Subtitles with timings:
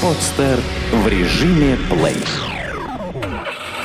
[0.00, 0.60] Подстер
[0.92, 2.16] в режиме плей.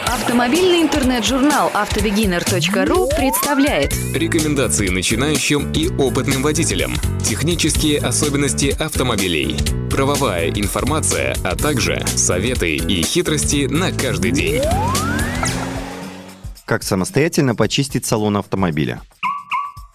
[0.06, 6.94] Автомобильный интернет-журнал автобегинер.ру представляет Рекомендации начинающим и опытным водителям.
[7.24, 9.58] Технические особенности автомобилей.
[9.90, 14.62] Правовая информация, а также советы и хитрости на каждый день.
[16.66, 19.02] Как самостоятельно почистить салон автомобиля.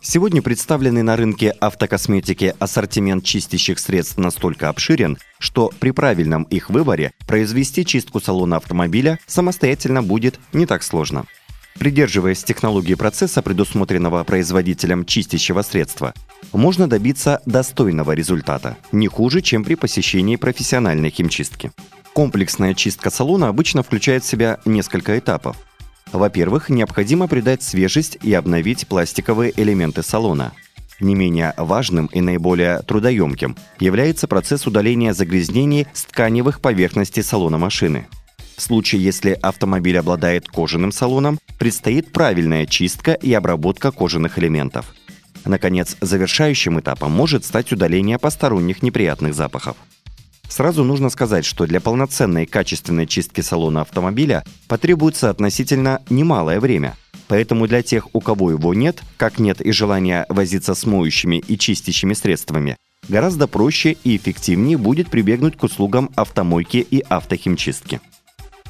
[0.01, 7.12] Сегодня представленный на рынке автокосметики ассортимент чистящих средств настолько обширен, что при правильном их выборе
[7.27, 11.27] произвести чистку салона автомобиля самостоятельно будет не так сложно.
[11.80, 16.15] Придерживаясь технологии процесса, предусмотренного производителем чистящего средства,
[16.52, 21.73] можно добиться достойного результата, не хуже, чем при посещении профессиональной химчистки.
[22.12, 25.57] Комплексная чистка салона обычно включает в себя несколько этапов.
[26.12, 30.53] Во-первых, необходимо придать свежесть и обновить пластиковые элементы салона.
[31.01, 38.09] Не менее важным и наиболее трудоемким является процесс удаления загрязнений с тканевых поверхностей салона машины.
[38.57, 44.95] В случае, если автомобиль обладает кожаным салоном, предстоит правильная чистка и обработка кожаных элементов.
[45.45, 49.77] Наконец, завершающим этапом может стать удаление посторонних неприятных запахов.
[50.49, 56.96] Сразу нужно сказать, что для полноценной качественной чистки салона автомобиля потребуется относительно немалое время.
[57.29, 61.59] Поэтому для тех, у кого его нет, как нет и желания возиться с моющими и
[61.59, 62.76] чистящими средствами,
[63.09, 68.00] гораздо проще и эффективнее будет прибегнуть к услугам автомойки и автохимчистки.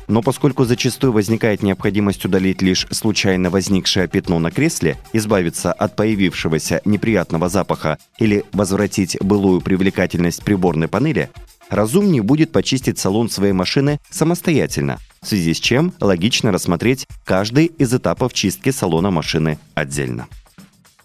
[0.09, 6.81] Но поскольку зачастую возникает необходимость удалить лишь случайно возникшее пятно на кресле, избавиться от появившегося
[6.87, 11.31] неприятного запаха или возвратить былую привлекательность приборной панели,
[11.71, 17.93] разумнее будет почистить салон своей машины самостоятельно, в связи с чем логично рассмотреть каждый из
[17.95, 20.29] этапов чистки салона машины отдельно.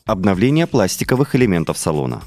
[0.06, 2.22] Обновление пластиковых элементов салона.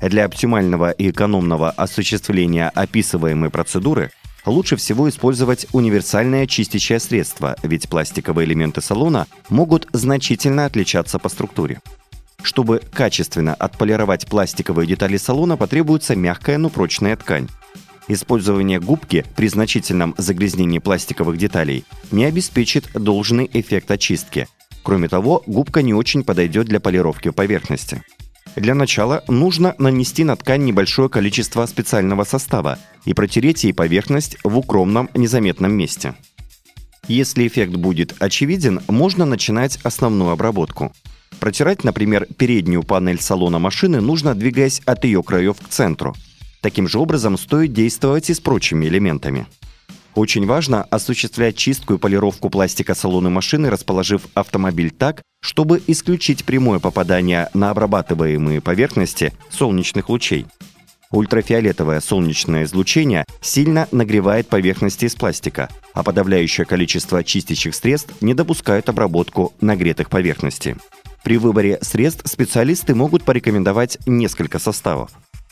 [0.00, 4.10] Для оптимального и экономного осуществления описываемой процедуры
[4.44, 11.80] лучше всего использовать универсальное чистящее средство, ведь пластиковые элементы салона могут значительно отличаться по структуре.
[12.42, 17.48] Чтобы качественно отполировать пластиковые детали салона, потребуется мягкая, но прочная ткань.
[18.08, 24.48] Использование губки при значительном загрязнении пластиковых деталей не обеспечит должный эффект очистки.
[24.82, 28.02] Кроме того, губка не очень подойдет для полировки поверхности.
[28.56, 34.58] Для начала нужно нанести на ткань небольшое количество специального состава и протереть ей поверхность в
[34.58, 36.14] укромном незаметном месте.
[37.08, 40.92] Если эффект будет очевиден, можно начинать основную обработку.
[41.42, 46.14] Протирать, например, переднюю панель салона машины нужно, двигаясь от ее краев к центру.
[46.60, 49.48] Таким же образом стоит действовать и с прочими элементами.
[50.14, 56.78] Очень важно осуществлять чистку и полировку пластика салона машины, расположив автомобиль так, чтобы исключить прямое
[56.78, 60.46] попадание на обрабатываемые поверхности солнечных лучей.
[61.10, 68.88] Ультрафиолетовое солнечное излучение сильно нагревает поверхности из пластика, а подавляющее количество чистящих средств не допускает
[68.88, 70.76] обработку нагретых поверхностей.
[71.24, 75.10] При выборе средств специалисты могут порекомендовать несколько составов.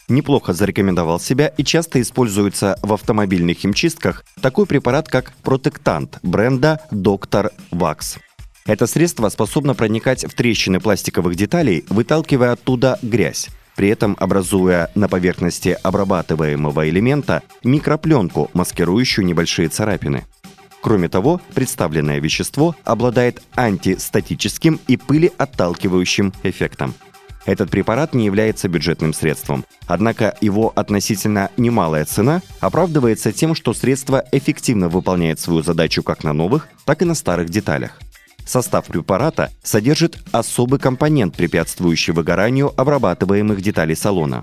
[0.09, 7.53] Неплохо зарекомендовал себя и часто используется в автомобильных химчистках такой препарат, как протектант бренда Dr.
[7.71, 8.19] Wax.
[8.67, 15.09] Это средство способно проникать в трещины пластиковых деталей, выталкивая оттуда грязь, при этом образуя на
[15.09, 20.27] поверхности обрабатываемого элемента микропленку, маскирующую небольшие царапины.
[20.83, 26.95] Кроме того, представленное вещество обладает антистатическим и пылеотталкивающим эффектом.
[27.47, 34.25] Этот препарат не является бюджетным средством, однако его относительно немалая цена оправдывается тем, что средство
[34.31, 37.99] эффективно выполняет свою задачу как на новых, так и на старых деталях.
[38.45, 44.43] Состав препарата содержит особый компонент, препятствующий выгоранию обрабатываемых деталей салона.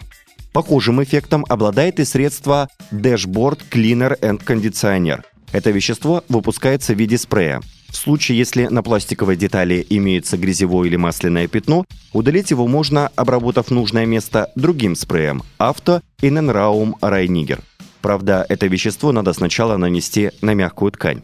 [0.53, 7.61] Похожим эффектом обладает и средство Dashboard Cleaner and Conditioner– это вещество выпускается в виде спрея.
[7.89, 13.71] В случае, если на пластиковой детали имеется грязевое или масляное пятно, удалить его можно, обработав
[13.71, 17.61] нужное место другим спреем Авто Иненраум Райнигер.
[18.01, 21.21] Правда, это вещество надо сначала нанести на мягкую ткань.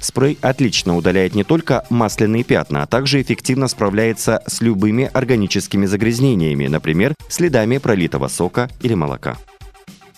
[0.00, 6.66] Спрей отлично удаляет не только масляные пятна, а также эффективно справляется с любыми органическими загрязнениями,
[6.66, 9.38] например, следами пролитого сока или молока.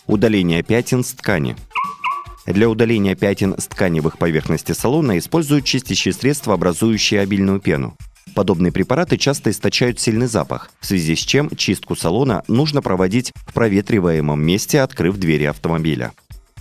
[0.07, 1.55] Удаление пятен с ткани–
[2.53, 7.97] для удаления пятен с тканевых поверхностей салона используют чистящие средства, образующие обильную пену.
[8.35, 13.53] Подобные препараты часто источают сильный запах, в связи с чем чистку салона нужно проводить в
[13.53, 16.13] проветриваемом месте, открыв двери автомобиля.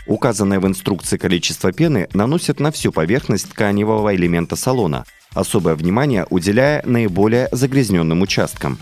[0.06, 6.84] Указанное в инструкции количество пены наносят на всю поверхность тканевого элемента салона, особое внимание уделяя
[6.86, 8.78] наиболее загрязненным участкам.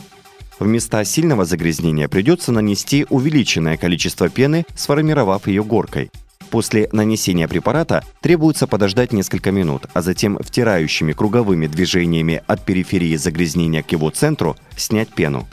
[0.60, 6.12] В места сильного загрязнения придется нанести увеличенное количество пены, сформировав ее горкой.
[6.52, 13.82] После нанесения препарата требуется подождать несколько минут, а затем втирающими круговыми движениями от периферии загрязнения
[13.82, 15.48] к его центру снять пену.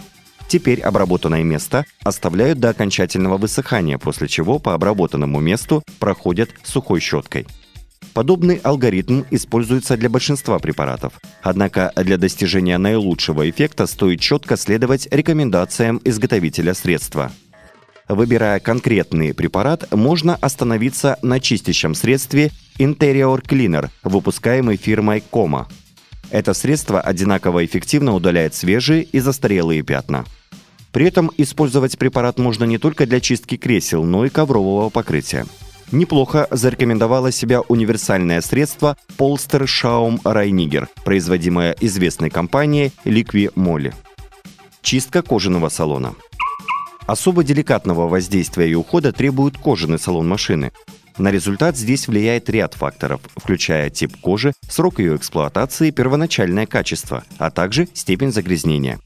[0.48, 7.46] Теперь обработанное место оставляют до окончательного высыхания, после чего по обработанному месту проходят сухой щеткой.
[8.12, 11.12] Подобный алгоритм используется для большинства препаратов.
[11.42, 17.30] Однако для достижения наилучшего эффекта стоит четко следовать рекомендациям изготовителя средства–
[18.08, 25.66] Выбирая конкретный препарат, можно остановиться на чистящем средстве Interior Cleaner, выпускаемой фирмой Coma.
[26.30, 30.24] Это средство одинаково эффективно удаляет свежие и застарелые пятна.
[30.90, 35.44] При этом использовать препарат можно не только для чистки кресел, но и коврового покрытия.
[35.92, 43.94] Неплохо зарекомендовало себя универсальное средство Polster Schaum Reiniger, производимое известной компанией Liqui Moly.
[44.82, 46.14] Чистка кожаного салона–
[47.08, 50.72] Особо деликатного воздействия и ухода требует кожаный салон машины.
[51.16, 57.50] На результат здесь влияет ряд факторов, включая тип кожи, срок ее эксплуатации, первоначальное качество, а
[57.50, 59.00] также степень загрязнения.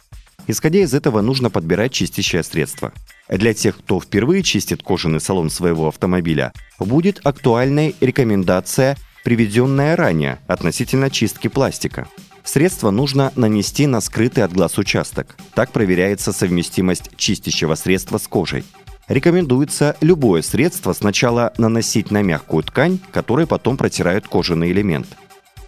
[0.48, 2.92] Исходя из этого, нужно подбирать чистящее средство.
[3.28, 11.08] Для тех, кто впервые чистит кожаный салон своего автомобиля, будет актуальной рекомендация, приведенная ранее относительно
[11.08, 12.08] чистки пластика.
[12.44, 15.36] Средство нужно нанести на скрытый от глаз участок.
[15.54, 18.64] Так проверяется совместимость чистящего средства с кожей.
[19.08, 25.06] Рекомендуется любое средство сначала наносить на мягкую ткань, которой потом протирают кожаный элемент.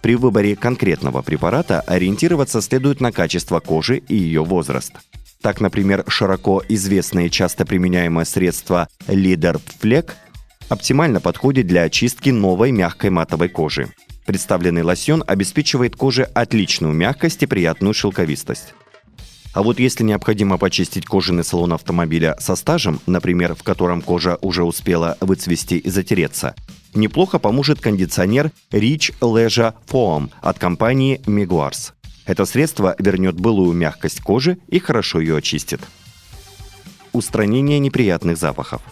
[0.01, 4.93] При выборе конкретного препарата ориентироваться следует на качество кожи и ее возраст.
[5.41, 10.11] Так, например, широко известное и часто применяемое средство Leader Fleck
[10.69, 13.89] оптимально подходит для очистки новой мягкой матовой кожи.
[14.25, 18.73] Представленный лосьон обеспечивает коже отличную мягкость и приятную шелковистость.
[19.53, 24.63] А вот если необходимо почистить кожаный салон автомобиля со стажем, например, в котором кожа уже
[24.63, 26.55] успела выцвести и затереться,
[26.93, 31.93] неплохо поможет кондиционер Rich Leisure Foam от компании Meguars.
[32.25, 35.79] Это средство вернет былую мягкость кожи и хорошо ее очистит.
[37.13, 38.81] Устранение неприятных запахов–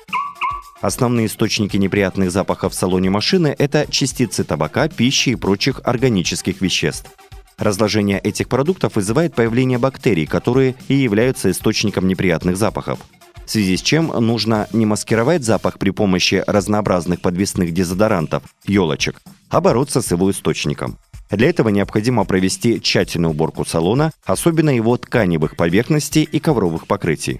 [0.83, 7.09] Основные источники неприятных запахов в салоне машины– это частицы табака, пищи и прочих органических веществ.
[7.57, 12.99] Разложение этих продуктов вызывает появление бактерий, которые и являются источником неприятных запахов.
[13.45, 19.61] В связи с чем нужно не маскировать запах при помощи разнообразных подвесных дезодорантов, елочек, а
[19.61, 20.97] бороться с его источником.
[21.29, 27.39] Для этого необходимо провести тщательную уборку салона, особенно его тканевых поверхностей и ковровых покрытий.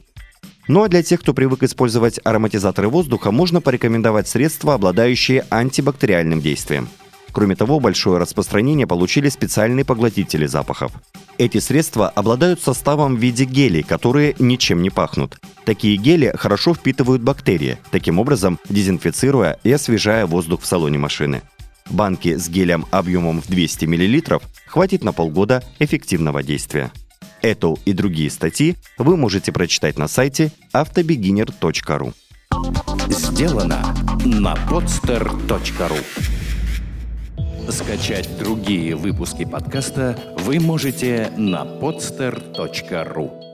[0.68, 6.88] Ну а для тех, кто привык использовать ароматизаторы воздуха, можно порекомендовать средства, обладающие антибактериальным действием.
[7.33, 10.92] Кроме того, большое распространение получили специальные поглотители запахов.
[11.39, 15.39] Эти средства обладают составом в виде гелей, которые ничем не пахнут.
[15.65, 21.42] Такие гели хорошо впитывают бактерии, таким образом дезинфицируя и освежая воздух в салоне машины.
[21.89, 26.92] Банки с гелем объемом в 200 мл хватит на полгода эффективного действия.
[27.41, 32.13] Эту и другие статьи вы можете прочитать на сайте автобегинер.ру.
[33.09, 35.99] Сделано на podster.ru
[37.69, 43.52] Скачать другие выпуски подкаста вы можете на podster.ru